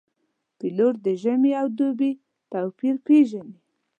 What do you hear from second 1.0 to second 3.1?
د ژمي او دوبي توپیر